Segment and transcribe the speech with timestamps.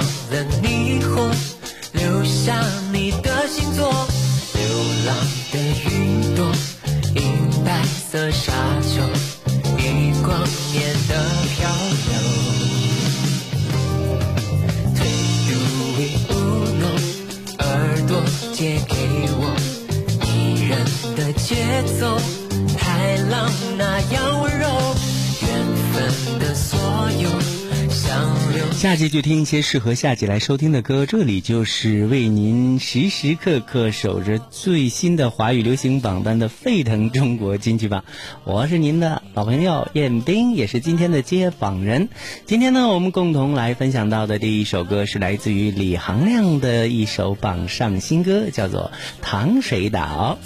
[0.00, 1.30] 放了霓虹，
[1.92, 2.58] 留下
[2.92, 3.90] 你的星座，
[4.54, 4.62] 流
[5.06, 5.16] 浪
[5.52, 5.58] 的
[5.90, 6.50] 云朵，
[7.14, 9.19] 银白色沙丘。
[28.80, 38.04] 夏季就听一些适合夏季来收听的歌，这里就是为您时时刻刻守着最新的华语流行榜单的沸腾中国金曲榜。
[38.44, 42.08] 我是您的老朋友彦斌，也是今天的接榜人。
[42.46, 48.90] 今天呢，我们共同来分享到的第一首歌是来自于李行亮的一首榜上新歌，叫做
[49.22, 50.38] 《糖水岛》。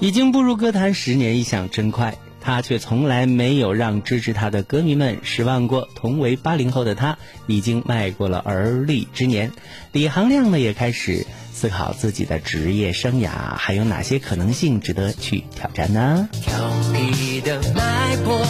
[0.00, 2.16] 已经步入歌坛十年，一想真快。
[2.42, 5.88] 他却从来没有让支持他的歌迷们失望过。
[5.94, 9.52] 同为八零后的他，已经迈过了而立之年。
[9.92, 16.28] 李行亮呢，也开始思考自己的职业生涯还有哪些可能性值得去挑战呢？
[16.32, 16.52] 调
[16.92, 18.44] 皮的脉搏，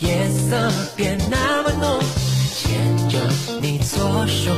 [0.00, 2.00] 夜色变那么浓，
[2.52, 3.18] 牵着
[3.62, 4.52] 你左手，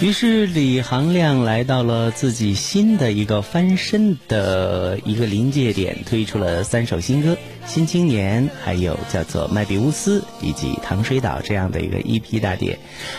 [0.00, 7.36] 于是李行亮来到了自己新的一个翻身的一个临界点，推出了三首新歌。
[7.68, 12.78] 新青年，还有叫做麦比乌斯以及糖水岛这样的一个 EP 大碟，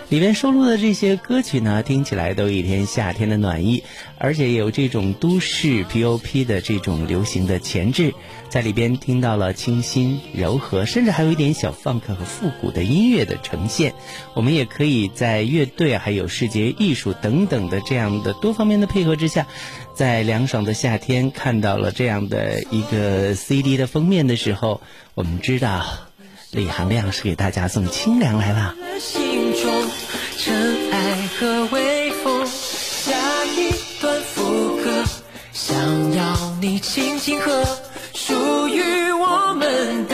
[0.09, 3.83] 里面收录的这些歌曲呢，听起来都一天夏天的暖意，
[4.17, 8.15] 而且有这种都市 POP 的这种流行的前置，
[8.49, 13.93] 在里边听到了清新柔和，甚至还有一点小 funk 和复古的音乐的呈现。
[14.33, 19.45] 我们也可以在乐队还有视觉艺术等等的这样的多方面的配合之下。
[19.99, 24.79] 在凉爽的夏天看到了这样的一个 CD 的封面的时候，
[25.13, 25.85] 我们知道
[26.51, 28.73] 李行亮是给大家送清凉来了。
[28.97, 29.89] 心中
[30.37, 33.11] 尘埃和微风，下
[33.57, 35.03] 一段副歌，
[35.51, 37.61] 想要你轻轻和
[38.13, 40.07] 属于我们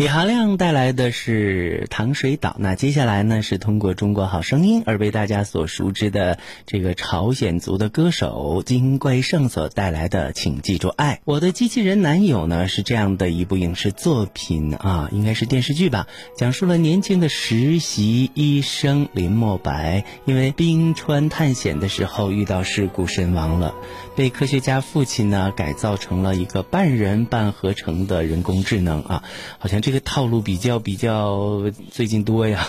[0.00, 11.16] 李行亮带来的是《糖水岛》，那接下来呢是通过《中国好声音》而被大家所熟知的这个朝鲜族的歌手金贵胜所带来的《请记住爱》。
[11.26, 23.74] 我的机器人男友呢是这样的一部影视作品啊，应该是电视剧吧，讲述了年轻的实习医生林墨白因为冰川探险的时候遇到事故身亡了。
[24.16, 29.24] 被科学家父亲呢改造成了一个半人半合成的人工智能啊，
[29.58, 32.68] 好像这这个套路比较比较最近多呀，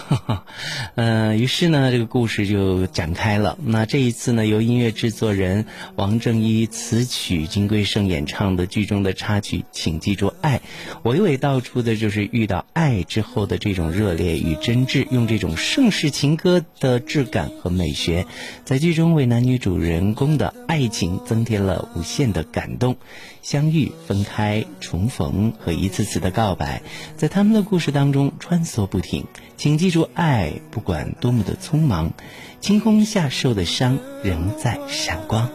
[0.95, 3.59] 嗯， 于是呢这个故事就展开了。
[3.63, 10.61] 那这一次呢由音乐制作人王正一词曲金贵胜演唱的剧中的插曲，请记住爱，
[11.03, 18.25] 娓娓道出的就是遇到爱之后的这种热烈与真挚，用这种盛世情歌的质感和美学，
[18.65, 21.19] 在剧中为男女主人公的爱情。
[21.23, 22.95] 增添了无限的感动，
[23.41, 26.81] 相遇、分开、重逢和一次次的告白，
[27.17, 29.25] 在他们的故事当中穿梭不停。
[29.57, 32.11] 请记住，爱不管多么的匆忙，
[32.59, 35.49] 晴空下受的伤仍在闪光。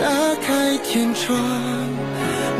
[0.00, 1.36] 打开天窗，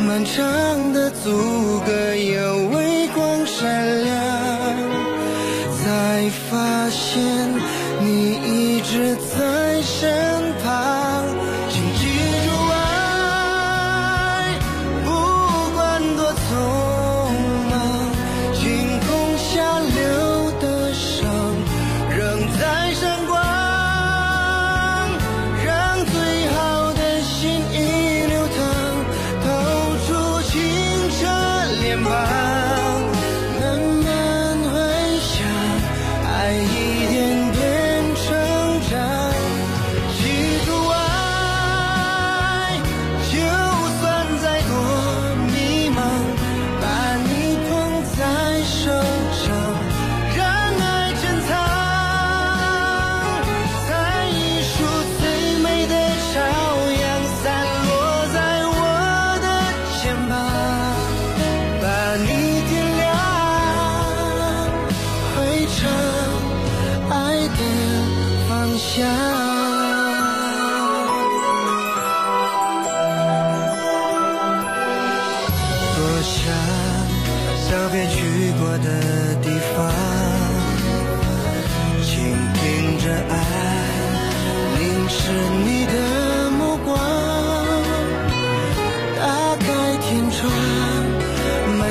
[0.06, 4.16] 漫长的阻隔有微光闪亮，
[5.78, 7.22] 才发现
[8.00, 10.43] 你一直在身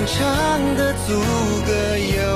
[0.03, 1.13] 漫长的阻
[1.65, 2.32] 隔有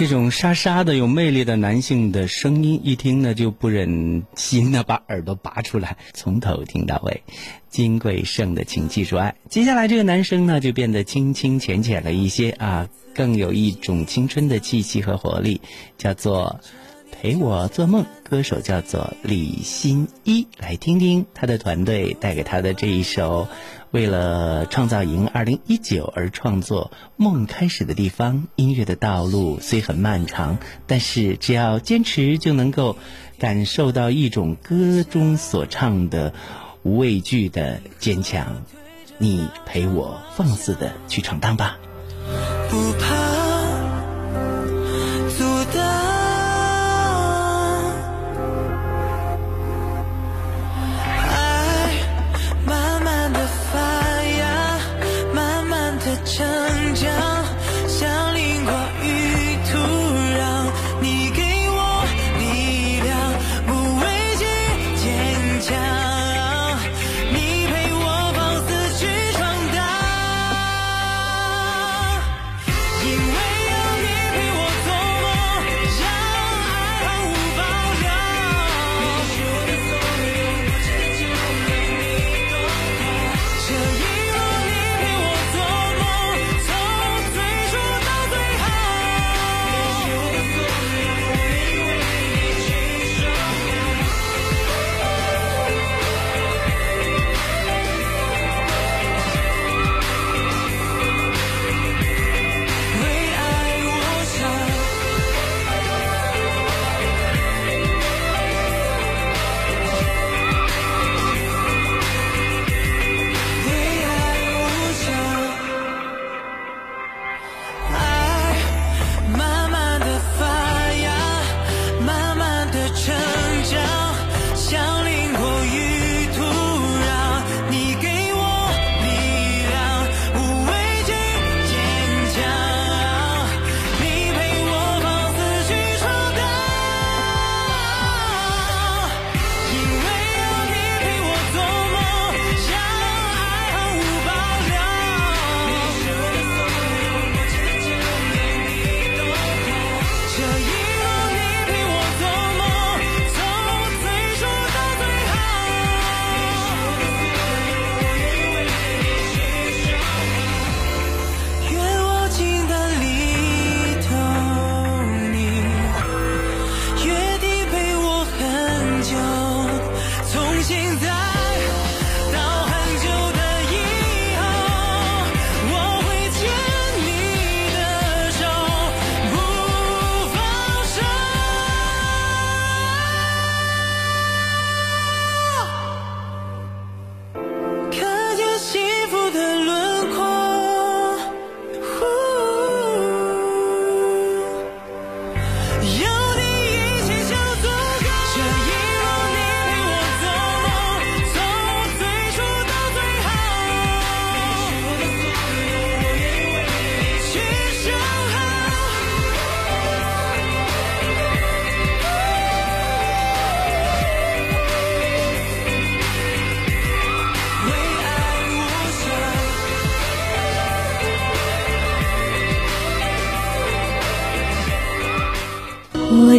[0.00, 7.22] 这种沙沙的、有魅力的男性的声音，一听呢就不忍心的把耳朵拔出来，从头听到尾。
[7.68, 9.34] 金贵胜的，请记住爱。
[9.50, 15.60] 接下来这个男生呢就变得清清浅浅了一些啊，更有一种青春的气息和活力，
[15.98, 16.58] 叫做
[17.20, 18.06] 陪我做梦。
[18.24, 23.46] 歌手叫做李心一，来听听他的团队带给他的这一首。
[23.90, 32.96] 为了创造营二零一九而创作《梦开始的地方》，音乐的道路虽很漫长，但是只要坚持，就能够
[33.38, 36.32] 感受到一种歌中所唱的
[36.84, 38.62] 无畏惧的坚强。
[39.18, 41.76] 你陪我放肆的去闯荡吧。
[42.70, 43.19] 不怕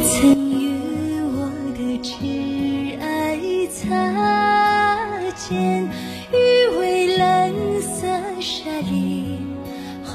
[0.03, 3.85] 曾与我的挚爱擦
[5.35, 5.87] 肩，
[6.31, 6.35] 于
[6.77, 8.07] 蔚蓝色
[8.39, 9.37] 沙粒
[10.03, 10.11] 花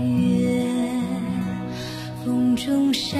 [0.00, 1.02] 园，
[2.24, 3.18] 风中消。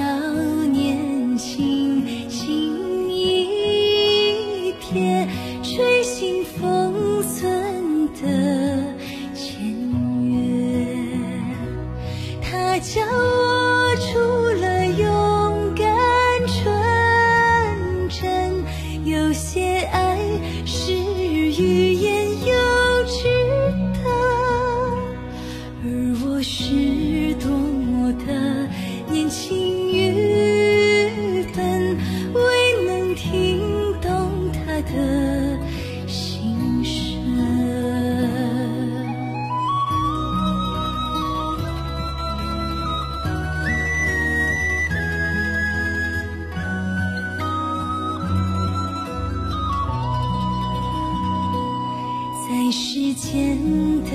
[53.21, 53.57] 见
[54.05, 54.11] 的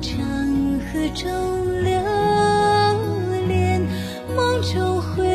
[0.00, 0.20] 长
[0.80, 1.92] 河中流
[3.46, 3.80] 连
[4.34, 5.31] 梦中回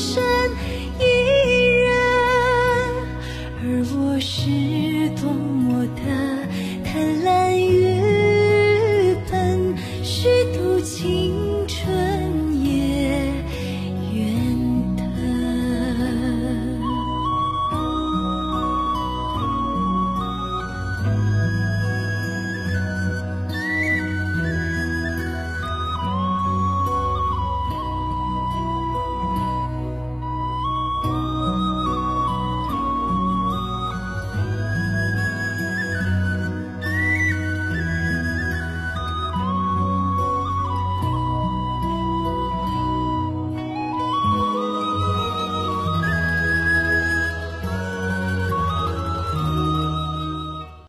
[0.00, 0.39] 是